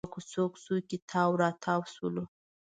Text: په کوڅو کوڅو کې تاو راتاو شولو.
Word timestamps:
په 0.05 0.13
کوڅو 0.15 0.43
کوڅو 0.53 0.75
کې 0.87 0.97
تاو 1.09 1.31
راتاو 1.41 1.81
شولو. 1.93 2.23